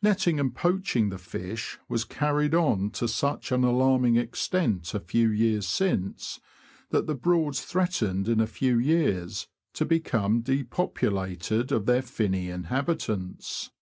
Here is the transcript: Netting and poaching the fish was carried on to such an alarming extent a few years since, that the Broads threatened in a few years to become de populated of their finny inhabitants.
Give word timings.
Netting 0.00 0.38
and 0.38 0.54
poaching 0.54 1.08
the 1.08 1.18
fish 1.18 1.80
was 1.88 2.04
carried 2.04 2.54
on 2.54 2.90
to 2.90 3.08
such 3.08 3.50
an 3.50 3.64
alarming 3.64 4.14
extent 4.16 4.94
a 4.94 5.00
few 5.00 5.28
years 5.28 5.66
since, 5.66 6.38
that 6.90 7.08
the 7.08 7.14
Broads 7.16 7.60
threatened 7.62 8.28
in 8.28 8.38
a 8.38 8.46
few 8.46 8.78
years 8.78 9.48
to 9.72 9.84
become 9.84 10.42
de 10.42 10.62
populated 10.62 11.72
of 11.72 11.86
their 11.86 12.02
finny 12.02 12.50
inhabitants. 12.50 13.72